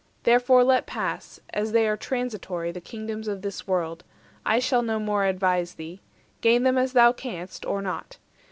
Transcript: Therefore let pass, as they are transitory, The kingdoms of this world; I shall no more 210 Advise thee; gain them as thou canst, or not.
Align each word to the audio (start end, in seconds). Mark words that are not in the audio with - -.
Therefore 0.23 0.63
let 0.63 0.87
pass, 0.87 1.39
as 1.53 1.73
they 1.73 1.87
are 1.87 1.95
transitory, 1.95 2.71
The 2.71 2.81
kingdoms 2.81 3.27
of 3.27 3.43
this 3.43 3.67
world; 3.67 4.03
I 4.43 4.57
shall 4.57 4.81
no 4.81 4.97
more 4.97 5.19
210 5.21 5.35
Advise 5.35 5.73
thee; 5.75 6.01
gain 6.41 6.63
them 6.63 6.79
as 6.79 6.93
thou 6.93 7.11
canst, 7.11 7.67
or 7.67 7.83
not. 7.83 8.17